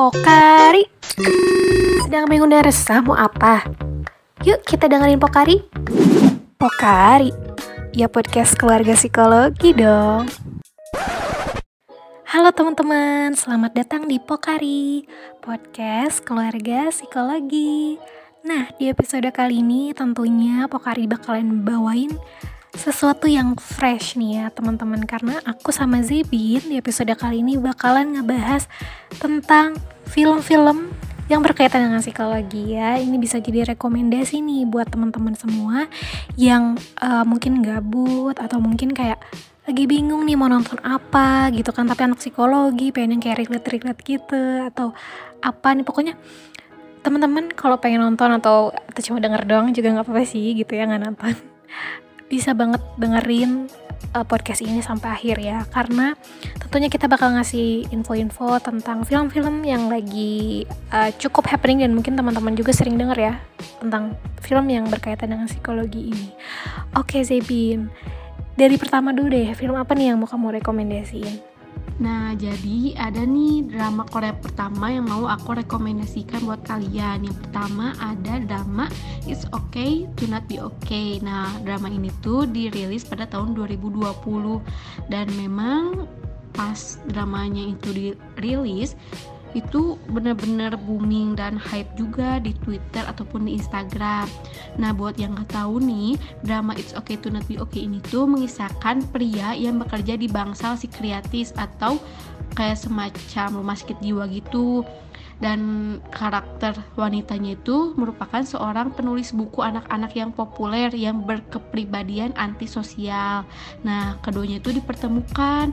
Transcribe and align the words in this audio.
Pokari. 0.00 0.88
Sedang 2.00 2.24
bingung 2.24 2.48
dan 2.48 2.64
resah 2.64 3.04
mau 3.04 3.12
apa? 3.12 3.68
Yuk 4.48 4.64
kita 4.64 4.88
dengerin 4.88 5.20
Pokari. 5.20 5.60
Pokari. 6.56 7.28
Ya 7.92 8.08
podcast 8.08 8.56
keluarga 8.56 8.96
psikologi 8.96 9.76
dong. 9.76 10.24
Halo 12.32 12.48
teman-teman, 12.48 13.36
selamat 13.36 13.76
datang 13.76 14.08
di 14.08 14.16
Pokari 14.16 15.04
Podcast 15.44 16.24
keluarga 16.24 16.88
psikologi. 16.88 18.00
Nah, 18.40 18.72
di 18.80 18.88
episode 18.88 19.28
kali 19.28 19.60
ini 19.60 19.92
tentunya 19.92 20.64
Pokari 20.64 21.04
bakalan 21.04 21.60
bawain 21.60 22.16
sesuatu 22.72 23.26
yang 23.26 23.58
fresh 23.58 24.14
nih 24.14 24.40
ya 24.40 24.46
teman-teman. 24.48 25.02
Karena 25.04 25.42
aku 25.44 25.74
sama 25.74 26.00
Zebin 26.00 26.62
di 26.62 26.78
episode 26.78 27.10
kali 27.18 27.42
ini 27.42 27.58
bakalan 27.58 28.16
ngebahas 28.16 28.70
tentang 29.18 29.76
film-film 30.10 30.90
yang 31.30 31.46
berkaitan 31.46 31.86
dengan 31.86 32.02
psikologi 32.02 32.74
ya. 32.74 32.98
Ini 32.98 33.14
bisa 33.22 33.38
jadi 33.38 33.72
rekomendasi 33.72 34.42
nih 34.42 34.66
buat 34.66 34.90
teman-teman 34.90 35.38
semua 35.38 35.86
yang 36.34 36.74
uh, 36.98 37.22
mungkin 37.22 37.62
gabut 37.62 38.34
atau 38.34 38.58
mungkin 38.58 38.90
kayak 38.90 39.22
lagi 39.62 39.86
bingung 39.86 40.26
nih 40.26 40.34
mau 40.34 40.50
nonton 40.50 40.82
apa 40.82 41.54
gitu 41.54 41.70
kan. 41.70 41.86
Tapi 41.86 42.10
anak 42.10 42.18
psikologi 42.18 42.90
pengen 42.90 43.16
yang 43.16 43.22
kayak 43.22 43.46
relate-relate 43.46 44.02
gitu 44.02 44.42
atau 44.66 44.90
apa 45.38 45.68
nih. 45.78 45.86
Pokoknya 45.86 46.18
teman-teman 47.06 47.48
kalau 47.54 47.78
pengen 47.80 48.02
nonton 48.02 48.34
atau, 48.36 48.74
atau 48.74 49.00
cuma 49.00 49.22
denger 49.22 49.46
doang 49.48 49.72
juga 49.72 49.88
nggak 49.94 50.04
apa-apa 50.04 50.26
sih 50.28 50.52
gitu 50.52 50.76
ya 50.76 50.84
nggak 50.84 51.00
nonton 51.00 51.32
bisa 52.30 52.54
banget 52.54 52.78
dengerin 52.94 53.66
uh, 54.14 54.22
podcast 54.22 54.62
ini 54.62 54.78
sampai 54.78 55.18
akhir 55.18 55.36
ya 55.42 55.66
karena 55.68 56.14
tentunya 56.62 56.86
kita 56.86 57.10
bakal 57.10 57.34
ngasih 57.34 57.90
info-info 57.90 58.62
tentang 58.62 59.02
film-film 59.02 59.66
yang 59.66 59.90
lagi 59.90 60.62
uh, 60.94 61.10
cukup 61.18 61.50
happening 61.50 61.82
dan 61.82 61.90
mungkin 61.90 62.14
teman-teman 62.14 62.54
juga 62.54 62.70
sering 62.70 62.94
denger 62.94 63.18
ya 63.18 63.34
tentang 63.82 64.14
film 64.38 64.70
yang 64.70 64.86
berkaitan 64.86 65.34
dengan 65.34 65.50
psikologi 65.50 66.14
ini. 66.14 66.28
Oke 66.94 67.26
Zebin, 67.26 67.90
dari 68.54 68.78
pertama 68.78 69.10
dulu 69.10 69.34
deh 69.34 69.50
film 69.58 69.74
apa 69.74 69.98
nih 69.98 70.14
yang 70.14 70.22
mau 70.22 70.30
kamu 70.30 70.62
rekomendasiin? 70.62 71.49
Nah, 72.00 72.32
jadi 72.32 72.96
ada 72.96 73.28
nih 73.28 73.68
drama 73.68 74.08
Korea 74.08 74.32
pertama 74.32 74.88
yang 74.88 75.04
mau 75.04 75.28
aku 75.28 75.60
rekomendasikan 75.60 76.48
buat 76.48 76.64
kalian. 76.64 77.28
Yang 77.28 77.36
pertama 77.44 77.92
ada 78.00 78.40
drama 78.40 78.88
It's 79.28 79.44
Okay 79.52 80.08
to 80.16 80.24
Not 80.24 80.48
Be 80.48 80.64
Okay. 80.64 81.20
Nah, 81.20 81.52
drama 81.60 81.92
ini 81.92 82.08
tuh 82.24 82.48
dirilis 82.48 83.04
pada 83.04 83.28
tahun 83.28 83.52
2020 83.52 84.00
dan 85.12 85.28
memang 85.36 86.08
pas 86.56 86.96
dramanya 87.06 87.62
itu 87.68 87.92
dirilis 87.92 88.96
itu 89.52 89.98
bener-bener 90.10 90.78
booming 90.86 91.34
dan 91.34 91.58
hype 91.58 91.90
juga 91.98 92.38
di 92.38 92.54
Twitter 92.62 93.02
ataupun 93.02 93.50
di 93.50 93.58
Instagram. 93.58 94.30
Nah, 94.78 94.94
buat 94.94 95.18
yang 95.18 95.34
nggak 95.34 95.50
tahu 95.50 95.82
nih, 95.82 96.14
drama 96.46 96.76
It's 96.78 96.94
Okay 96.94 97.18
to 97.20 97.28
Not 97.28 97.46
Be 97.50 97.58
Okay 97.58 97.86
ini 97.86 97.98
tuh 98.08 98.30
mengisahkan 98.30 99.10
pria 99.10 99.52
yang 99.58 99.82
bekerja 99.82 100.14
di 100.14 100.30
bangsal 100.30 100.78
psikiatris 100.78 101.50
atau 101.58 101.98
kayak 102.54 102.78
semacam 102.78 103.48
rumah 103.62 103.76
sakit 103.78 103.98
jiwa 103.98 104.30
gitu. 104.30 104.86
Dan 105.40 105.96
karakter 106.12 106.76
wanitanya 107.00 107.56
itu 107.56 107.96
merupakan 107.96 108.44
seorang 108.44 108.92
penulis 108.92 109.32
buku 109.32 109.64
anak-anak 109.64 110.12
yang 110.12 110.36
populer 110.36 110.92
yang 110.92 111.24
berkepribadian 111.24 112.36
antisosial. 112.36 113.48
Nah, 113.80 114.20
keduanya 114.20 114.60
itu 114.60 114.68
dipertemukan 114.76 115.72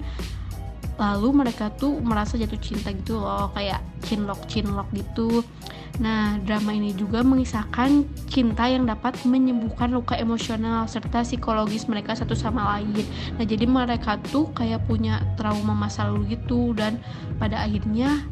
lalu 0.98 1.30
mereka 1.45 1.70
tuh 1.70 2.02
merasa 2.02 2.36
jatuh 2.36 2.58
cinta 2.58 2.90
gitu 2.90 3.22
loh 3.22 3.53
kayak 3.53 3.81
cinlok 4.06 4.50
cinlok 4.50 4.90
gitu. 4.98 5.45
Nah 5.98 6.38
drama 6.42 6.73
ini 6.73 6.94
juga 6.94 7.26
mengisahkan 7.26 8.06
cinta 8.30 8.70
yang 8.70 8.86
dapat 8.86 9.17
menyembuhkan 9.26 9.94
luka 9.94 10.14
emosional 10.17 10.86
serta 10.86 11.26
psikologis 11.26 11.89
mereka 11.89 12.14
satu 12.14 12.33
sama 12.38 12.77
lain. 12.77 13.05
Nah 13.38 13.45
jadi 13.45 13.66
mereka 13.66 14.21
tuh 14.30 14.49
kayak 14.54 14.86
punya 14.86 15.21
trauma 15.38 15.73
masa 15.73 16.10
lalu 16.10 16.38
gitu 16.38 16.73
dan 16.77 17.02
pada 17.42 17.66
akhirnya 17.66 18.26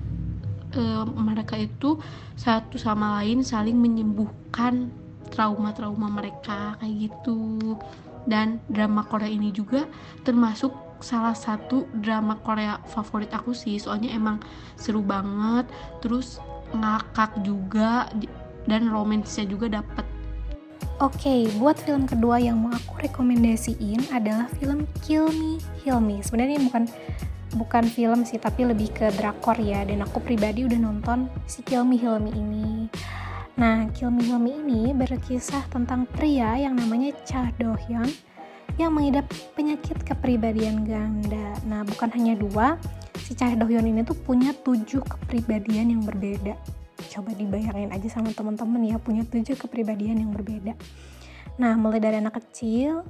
e, 0.74 0.82
mereka 1.18 1.58
itu 1.58 1.98
satu 2.38 2.78
sama 2.78 3.22
lain 3.22 3.42
saling 3.42 3.78
menyembuhkan 3.78 4.94
trauma-trauma 5.34 6.06
mereka 6.10 6.78
kayak 6.78 7.10
gitu. 7.10 7.78
Dan 8.26 8.58
drama 8.70 9.06
Korea 9.06 9.30
ini 9.30 9.54
juga 9.54 9.86
termasuk 10.26 10.85
salah 11.06 11.38
satu 11.38 11.86
drama 12.02 12.42
Korea 12.42 12.82
favorit 12.90 13.30
aku 13.30 13.54
sih 13.54 13.78
soalnya 13.78 14.10
emang 14.10 14.42
seru 14.74 15.06
banget 15.06 15.70
terus 16.02 16.42
ngakak 16.74 17.30
juga 17.46 18.10
dan 18.66 18.90
romansnya 18.90 19.46
juga 19.46 19.70
dapet 19.70 20.02
Oke, 21.04 21.28
okay, 21.28 21.42
buat 21.60 21.76
film 21.76 22.08
kedua 22.08 22.40
yang 22.40 22.56
mau 22.56 22.72
aku 22.72 23.04
rekomendasiin 23.04 24.16
adalah 24.16 24.48
film 24.48 24.88
Kill 25.04 25.28
Me, 25.28 25.60
Heal 25.84 26.00
Me. 26.00 26.24
Sebenarnya 26.24 26.56
bukan 26.64 26.88
bukan 27.60 27.84
film 27.92 28.24
sih, 28.24 28.40
tapi 28.40 28.64
lebih 28.64 28.96
ke 28.96 29.12
drakor 29.20 29.60
ya. 29.60 29.84
Dan 29.84 30.08
aku 30.08 30.24
pribadi 30.24 30.64
udah 30.64 30.80
nonton 30.80 31.28
si 31.52 31.68
Kill 31.68 31.84
Me, 31.84 32.00
Heal 32.00 32.24
Me 32.24 32.32
ini. 32.32 32.88
Nah, 33.60 33.92
Kill 33.92 34.08
Me, 34.08 34.24
Heal 34.24 34.40
Me 34.40 34.56
ini 34.56 34.96
berkisah 34.96 35.68
tentang 35.68 36.08
pria 36.08 36.56
yang 36.56 36.80
namanya 36.80 37.12
Cha 37.28 37.52
Do 37.60 37.76
Hyun 37.76 38.08
yang 38.76 38.92
mengidap 38.92 39.24
penyakit 39.56 40.04
kepribadian 40.04 40.84
ganda. 40.84 41.56
Nah, 41.64 41.88
bukan 41.88 42.12
hanya 42.12 42.36
dua, 42.36 42.76
si 43.24 43.32
Cha 43.32 43.48
Dohyun 43.56 43.88
ini 43.88 44.04
tuh 44.04 44.20
punya 44.20 44.52
tujuh 44.52 45.00
kepribadian 45.00 45.96
yang 45.96 46.04
berbeda. 46.04 46.60
Coba 47.08 47.32
dibayangin 47.32 47.96
aja 47.96 48.08
sama 48.12 48.36
teman-teman 48.36 48.84
ya, 48.84 49.00
punya 49.00 49.24
tujuh 49.24 49.56
kepribadian 49.56 50.20
yang 50.20 50.32
berbeda. 50.36 50.76
Nah, 51.56 51.80
mulai 51.80 52.04
dari 52.04 52.20
anak 52.20 52.44
kecil, 52.44 53.08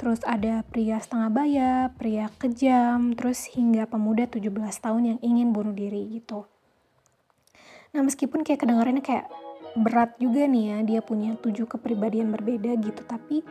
terus 0.00 0.24
ada 0.24 0.64
pria 0.64 0.96
setengah 0.96 1.28
baya, 1.28 1.72
pria 1.92 2.32
kejam, 2.40 3.12
terus 3.12 3.52
hingga 3.52 3.84
pemuda 3.84 4.24
17 4.24 4.48
tahun 4.80 5.02
yang 5.14 5.18
ingin 5.20 5.52
bunuh 5.52 5.76
diri 5.76 6.08
gitu. 6.08 6.48
Nah, 7.92 8.00
meskipun 8.00 8.40
kayak 8.40 8.64
kedengarannya 8.64 9.04
kayak 9.04 9.28
berat 9.76 10.16
juga 10.16 10.48
nih 10.48 10.64
ya, 10.72 10.78
dia 10.84 11.00
punya 11.04 11.36
tujuh 11.36 11.68
kepribadian 11.68 12.32
berbeda 12.32 12.72
gitu, 12.80 13.04
tapi 13.04 13.44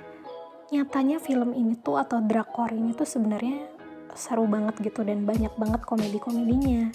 nyatanya 0.71 1.19
film 1.19 1.51
ini 1.51 1.75
tuh 1.75 1.99
atau 1.99 2.23
drakor 2.23 2.71
ini 2.71 2.95
tuh 2.95 3.03
sebenarnya 3.03 3.67
seru 4.15 4.47
banget 4.47 4.79
gitu 4.79 5.03
dan 5.03 5.23
banyak 5.23 5.51
banget 5.59 5.83
komedi-komedinya 5.83 6.91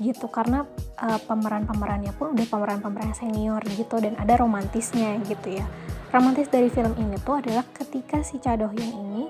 gitu. 0.00 0.26
Karena 0.32 0.64
uh, 1.00 1.20
pemeran-pemerannya 1.28 2.12
pun 2.16 2.32
udah 2.32 2.46
pemeran-pemeran 2.48 3.12
senior 3.12 3.60
gitu 3.76 4.00
dan 4.00 4.16
ada 4.16 4.40
romantisnya 4.40 5.20
gitu 5.28 5.60
ya. 5.60 5.66
Romantis 6.08 6.48
dari 6.48 6.72
film 6.72 6.96
ini 6.96 7.20
tuh 7.20 7.44
adalah 7.44 7.68
ketika 7.76 8.24
si 8.24 8.40
Cha 8.40 8.56
Dohyun 8.56 8.92
ini 8.96 9.24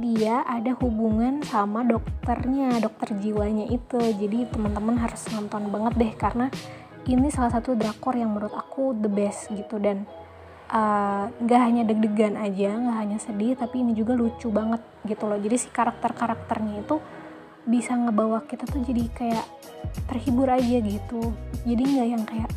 dia 0.00 0.44
ada 0.48 0.72
hubungan 0.80 1.44
sama 1.44 1.84
dokternya 1.84 2.76
dokter 2.80 3.16
jiwanya 3.16 3.68
itu. 3.72 4.00
Jadi 4.00 4.48
teman-teman 4.52 5.00
harus 5.00 5.24
nonton 5.32 5.72
banget 5.72 5.92
deh 5.96 6.12
karena 6.16 6.46
ini 7.08 7.32
salah 7.32 7.56
satu 7.56 7.72
drakor 7.72 8.12
yang 8.16 8.36
menurut 8.36 8.52
aku 8.52 8.92
the 9.00 9.08
best 9.08 9.48
gitu 9.52 9.80
dan 9.80 10.04
nggak 11.40 11.60
uh, 11.60 11.64
hanya 11.66 11.82
deg-degan 11.82 12.38
aja 12.38 12.78
nggak 12.78 12.98
hanya 13.02 13.18
sedih 13.18 13.58
tapi 13.58 13.82
ini 13.82 13.90
juga 13.92 14.14
lucu 14.14 14.48
banget 14.54 14.78
gitu 15.06 15.26
loh. 15.26 15.38
Jadi 15.38 15.56
si 15.58 15.68
karakter 15.70 16.14
karakternya 16.14 16.86
itu 16.86 17.02
bisa 17.66 17.92
ngebawa 17.98 18.46
kita 18.46 18.64
tuh 18.70 18.80
jadi 18.86 19.04
kayak 19.12 19.46
terhibur 20.06 20.46
aja 20.46 20.78
gitu. 20.78 21.34
Jadi 21.66 21.82
nggak 21.82 22.08
yang 22.08 22.24
kayak 22.24 22.50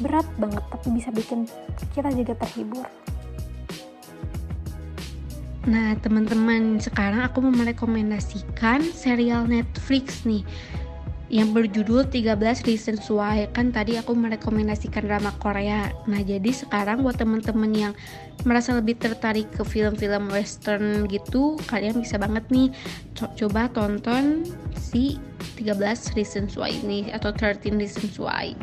berat 0.00 0.26
banget 0.40 0.64
tapi 0.72 0.88
bisa 0.90 1.12
bikin 1.12 1.44
kita 1.92 2.08
juga 2.10 2.34
terhibur. 2.40 2.86
Nah, 5.64 5.96
teman-teman, 5.96 6.76
sekarang 6.76 7.24
aku 7.24 7.40
mau 7.40 7.64
merekomendasikan 7.64 8.84
serial 8.84 9.48
Netflix 9.48 10.28
nih 10.28 10.44
yang 11.34 11.50
berjudul 11.50 12.06
13 12.06 12.38
Reasons 12.62 13.10
Why. 13.10 13.50
Kan 13.50 13.74
tadi 13.74 13.98
aku 13.98 14.14
merekomendasikan 14.14 15.02
drama 15.02 15.34
Korea. 15.42 15.90
Nah 16.06 16.22
jadi 16.22 16.46
sekarang 16.54 17.02
buat 17.02 17.18
temen-temen 17.18 17.74
yang 17.74 17.92
merasa 18.46 18.70
lebih 18.78 18.94
tertarik 19.02 19.50
ke 19.50 19.66
film-film 19.66 20.30
western 20.30 21.10
gitu 21.10 21.58
kalian 21.66 22.02
bisa 22.02 22.18
banget 22.18 22.44
nih 22.50 22.68
co 23.14 23.30
coba 23.34 23.70
tonton 23.70 24.42
si 24.74 25.16
13 25.56 26.16
Reasons 26.18 26.56
Why 26.58 26.74
ini 26.82 27.12
atau 27.12 27.30
13 27.30 27.76
Reasons 27.76 28.16
Why. 28.18 28.56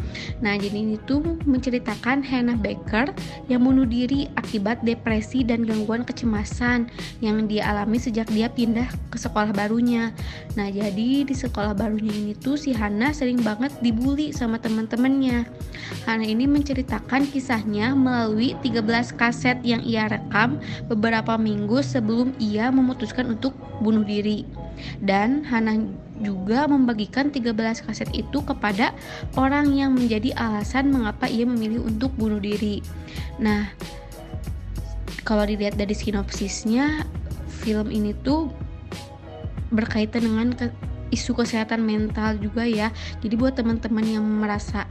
Nah, 0.44 0.58
jadi 0.58 0.74
ini 0.74 0.98
tuh 1.08 1.24
menceritakan 1.48 2.26
Hannah 2.26 2.58
Baker 2.58 3.14
yang 3.48 3.64
bunuh 3.66 3.86
diri 3.86 4.28
akibat 4.38 4.84
depresi 4.84 5.46
dan 5.46 5.64
gangguan 5.64 6.04
kecemasan 6.04 6.90
yang 7.24 7.46
dia 7.46 7.70
alami 7.70 8.02
sejak 8.02 8.28
dia 8.34 8.52
pindah 8.52 8.90
ke 9.14 9.18
sekolah 9.18 9.54
barunya. 9.54 10.12
Nah, 10.58 10.68
jadi 10.68 11.24
di 11.24 11.36
sekolah 11.36 11.78
barunya 11.78 12.12
ini 12.12 12.34
tuh 12.36 12.60
si 12.60 12.76
Hannah 12.76 13.14
sering 13.16 13.40
banget 13.42 13.72
dibully 13.80 14.34
sama 14.36 14.58
teman-temannya. 14.60 15.48
Hannah 16.06 16.28
ini 16.28 16.50
menceritakan 16.50 17.30
kisahnya 17.30 17.94
melalui 17.94 18.58
13 18.60 19.14
kaset 19.16 19.58
yang 19.62 19.84
ia 19.86 20.10
rekam 20.10 20.58
beberapa 20.90 21.38
minggu 21.38 21.80
sebelum 21.86 22.34
ia 22.42 22.74
memutuskan 22.74 23.38
untuk 23.38 23.54
bunuh 23.80 24.04
diri. 24.04 24.44
Dan 25.02 25.46
Hannah 25.46 25.78
juga 26.22 26.70
membagikan 26.70 27.34
13 27.34 27.58
kaset 27.86 28.10
itu 28.14 28.40
kepada 28.46 28.94
orang 29.36 29.74
yang 29.74 29.98
menjadi 29.98 30.34
alasan 30.38 30.94
mengapa 30.94 31.26
ia 31.28 31.44
memilih 31.44 31.84
untuk 31.84 32.14
bunuh 32.16 32.40
diri. 32.40 32.86
Nah, 33.42 33.74
kalau 35.26 35.46
dilihat 35.46 35.78
dari 35.78 35.94
sinopsisnya, 35.94 37.06
film 37.62 37.90
ini 37.94 38.14
tuh 38.26 38.50
berkaitan 39.72 40.26
dengan 40.28 40.48
ke 40.54 40.68
isu 41.12 41.36
kesehatan 41.36 41.84
mental 41.84 42.40
juga 42.40 42.64
ya. 42.64 42.90
Jadi 43.20 43.36
buat 43.36 43.54
teman-teman 43.54 44.06
yang 44.08 44.24
merasa 44.24 44.88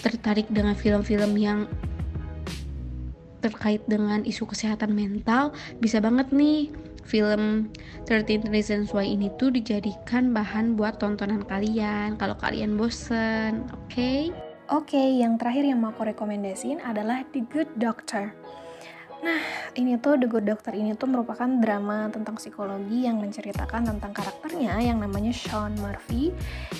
tertarik 0.00 0.46
dengan 0.48 0.78
film-film 0.78 1.34
yang 1.36 1.66
terkait 3.44 3.84
dengan 3.84 4.24
isu 4.24 4.48
kesehatan 4.48 4.96
mental 4.96 5.52
bisa 5.76 6.00
banget 6.00 6.32
nih 6.32 6.72
film 7.04 7.70
13 8.08 8.48
Reasons 8.50 8.90
Why 8.90 9.12
ini 9.12 9.28
tuh 9.36 9.52
dijadikan 9.52 10.32
bahan 10.32 10.74
buat 10.74 10.98
tontonan 10.98 11.44
kalian 11.46 12.16
kalau 12.16 12.34
kalian 12.40 12.74
bosen 12.80 13.68
oke 13.70 13.92
okay? 13.92 14.32
Oke, 14.72 14.96
okay, 14.96 15.20
yang 15.20 15.36
terakhir 15.36 15.68
yang 15.68 15.76
mau 15.76 15.92
aku 15.92 16.08
rekomendasiin 16.08 16.80
adalah 16.80 17.20
The 17.36 17.44
Good 17.52 17.76
Doctor. 17.76 18.32
Nah, 19.24 19.40
ini 19.72 19.96
tuh 19.96 20.20
The 20.20 20.28
Good 20.28 20.44
Doctor 20.44 20.76
ini 20.76 20.92
tuh 20.92 21.08
merupakan 21.08 21.48
drama 21.48 22.12
tentang 22.12 22.36
psikologi 22.36 23.08
yang 23.08 23.24
menceritakan 23.24 23.88
tentang 23.88 24.12
karakternya 24.12 24.76
yang 24.84 25.00
namanya 25.00 25.32
Sean 25.32 25.72
Murphy 25.80 26.28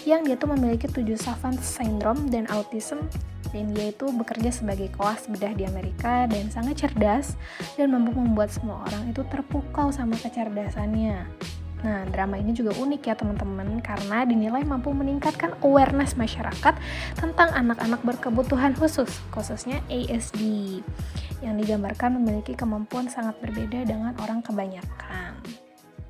yang 0.05 0.29
dia 0.29 0.37
tuh 0.37 0.53
memiliki 0.53 0.85
tujuh 0.85 1.17
savant 1.17 1.57
syndrome 1.65 2.29
dan 2.29 2.45
autism 2.53 3.09
dan 3.49 3.73
dia 3.73 3.97
itu 3.97 4.13
bekerja 4.13 4.53
sebagai 4.53 4.93
koas 4.93 5.25
bedah 5.25 5.57
di 5.57 5.65
Amerika 5.65 6.29
dan 6.29 6.53
sangat 6.53 6.85
cerdas 6.85 7.33
dan 7.81 7.97
mampu 7.97 8.13
membuat 8.13 8.53
semua 8.53 8.85
orang 8.93 9.09
itu 9.09 9.25
terpukau 9.25 9.89
sama 9.89 10.21
kecerdasannya. 10.21 11.25
Nah, 11.85 12.09
drama 12.09 12.41
ini 12.41 12.57
juga 12.57 12.73
unik 12.73 13.03
ya 13.05 13.13
teman-teman 13.13 13.77
karena 13.85 14.25
dinilai 14.25 14.65
mampu 14.65 14.89
meningkatkan 14.97 15.53
awareness 15.61 16.17
masyarakat 16.17 16.75
tentang 17.13 17.53
anak-anak 17.53 18.01
berkebutuhan 18.01 18.73
khusus, 18.73 19.21
khususnya 19.29 19.85
ASD, 19.93 20.81
yang 21.45 21.61
digambarkan 21.61 22.17
memiliki 22.17 22.57
kemampuan 22.57 23.13
sangat 23.13 23.37
berbeda 23.45 23.85
dengan 23.85 24.17
orang 24.17 24.41
kebanyakan. 24.41 25.37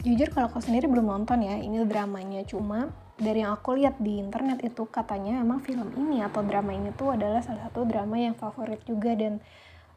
Jujur 0.06 0.30
kalau 0.30 0.46
aku 0.46 0.62
sendiri 0.62 0.86
belum 0.86 1.10
nonton 1.10 1.42
ya, 1.42 1.58
ini 1.58 1.82
dramanya 1.82 2.46
cuma 2.46 2.94
dari 3.18 3.42
yang 3.42 3.54
aku 3.58 3.78
lihat 3.78 3.98
di 3.98 4.18
internet 4.18 4.62
itu 4.62 4.86
katanya 4.90 5.38
emang 5.42 5.62
film 5.62 5.90
ini 5.98 6.22
atau 6.22 6.42
drama 6.42 6.74
ini 6.74 6.90
tuh 6.94 7.14
adalah 7.14 7.42
salah 7.42 7.66
satu 7.70 7.86
drama 7.86 8.18
yang 8.18 8.34
favorit 8.34 8.82
juga 8.86 9.14
dan 9.14 9.38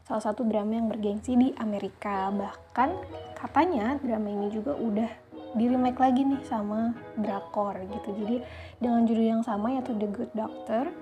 salah 0.06 0.24
satu 0.24 0.45
drama 0.45 0.77
yang 0.77 0.88
bergengsi 0.88 1.33
di 1.35 1.50
Amerika 1.57 2.29
bahkan 2.29 2.94
katanya 3.35 3.97
drama 4.00 4.29
ini 4.31 4.47
juga 4.53 4.77
udah 4.77 5.26
di 5.57 5.65
remake 5.68 6.00
lagi 6.00 6.21
nih 6.24 6.42
sama 6.45 6.94
drakor 7.18 7.81
gitu. 7.81 8.09
Jadi 8.13 8.36
dengan 8.77 9.01
judul 9.09 9.25
yang 9.25 9.44
sama 9.44 9.74
yaitu 9.74 9.98
The 9.98 10.07
Good 10.07 10.31
Doctor 10.38 10.94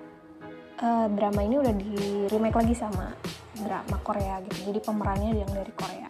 uh, 0.80 1.06
drama 1.12 1.40
ini 1.44 1.56
udah 1.60 1.74
di 1.76 2.26
remake 2.32 2.56
lagi 2.56 2.74
sama 2.74 3.12
drama 3.60 3.96
Korea 4.00 4.40
gitu. 4.48 4.72
Jadi 4.72 4.78
pemerannya 4.80 5.30
yang 5.44 5.52
dari 5.52 5.72
Korea 5.76 6.08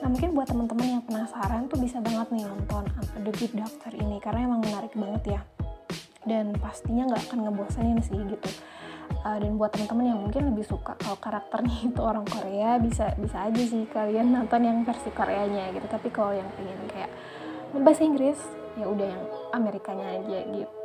Nah 0.00 0.08
mungkin 0.08 0.32
buat 0.32 0.48
teman-teman 0.48 0.86
yang 1.00 1.02
penasaran 1.04 1.68
tuh 1.68 1.76
bisa 1.76 2.00
banget 2.00 2.32
nih 2.32 2.44
nonton 2.48 2.88
The 3.20 3.32
Good 3.36 3.52
Doctor 3.52 3.92
ini 3.92 4.16
karena 4.18 4.48
emang 4.48 4.64
menarik 4.64 4.92
banget 4.96 5.36
ya. 5.36 5.40
Dan 6.24 6.56
pastinya 6.56 7.08
nggak 7.12 7.28
akan 7.28 7.38
ngebosenin 7.48 8.00
sih 8.00 8.16
gitu. 8.16 8.50
Uh, 9.20 9.36
dan 9.36 9.60
buat 9.60 9.68
teman-teman 9.76 10.16
yang 10.16 10.20
mungkin 10.24 10.42
lebih 10.48 10.64
suka 10.64 10.96
kalau 10.96 11.20
karakternya 11.20 11.76
itu 11.92 12.00
orang 12.00 12.24
Korea 12.24 12.80
bisa 12.80 13.12
bisa 13.20 13.52
aja 13.52 13.62
sih 13.62 13.84
kalian 13.92 14.32
nonton 14.32 14.64
yang 14.64 14.80
versi 14.82 15.12
Koreanya 15.12 15.76
gitu. 15.76 15.86
Tapi 15.88 16.08
kalau 16.08 16.32
yang 16.32 16.48
pengen 16.56 16.78
kayak 16.88 17.10
bahasa 17.76 18.02
Inggris 18.02 18.40
ya 18.80 18.88
udah 18.88 19.06
yang 19.06 19.24
Amerikanya 19.52 20.06
aja 20.16 20.38
gitu. 20.48 20.80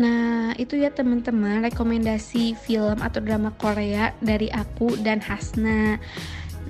Nah, 0.00 0.56
itu 0.56 0.80
ya 0.80 0.88
teman-teman 0.92 1.60
rekomendasi 1.68 2.56
film 2.56 3.04
atau 3.04 3.20
drama 3.20 3.52
Korea 3.60 4.16
dari 4.24 4.48
aku 4.48 4.96
dan 5.00 5.20
Hasna. 5.20 6.00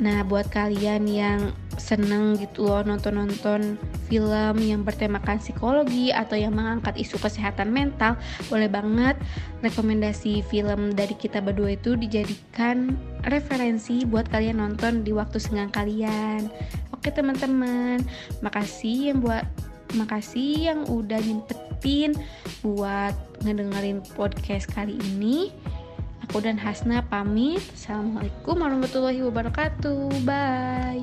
Nah, 0.03 0.19
buat 0.27 0.51
kalian 0.51 1.07
yang 1.07 1.55
seneng 1.79 2.39
gitu 2.39 2.67
loh 2.67 2.83
nonton-nonton 2.83 3.79
film 4.11 4.59
yang 4.59 4.83
bertemakan 4.83 5.39
psikologi 5.39 6.11
atau 6.11 6.35
yang 6.35 6.51
mengangkat 6.53 6.99
isu 6.99 7.17
kesehatan 7.23 7.71
mental, 7.71 8.19
boleh 8.51 8.67
banget 8.67 9.15
rekomendasi 9.63 10.43
film 10.51 10.91
dari 10.91 11.15
kita 11.15 11.39
berdua 11.39 11.79
itu 11.79 11.95
dijadikan 11.95 12.99
referensi 13.31 14.03
buat 14.03 14.27
kalian 14.27 14.59
nonton 14.59 15.07
di 15.07 15.15
waktu 15.15 15.39
senggang 15.39 15.71
kalian. 15.71 16.51
Oke 16.91 17.15
teman-teman, 17.15 18.03
makasih 18.43 19.15
yang 19.15 19.23
buat 19.23 19.47
makasih 19.95 20.71
yang 20.71 20.81
udah 20.91 21.19
nyempetin 21.23 22.15
buat 22.67 23.15
ngedengerin 23.47 24.03
podcast 24.19 24.67
kali 24.75 24.99
ini. 25.17 25.55
Aku 26.29 26.39
dan 26.39 26.61
Hasna 26.61 27.03
pamit. 27.11 27.59
Assalamualaikum 27.75 28.55
warahmatullahi 28.55 29.19
wabarakatuh. 29.27 30.23
Bye. 30.23 31.03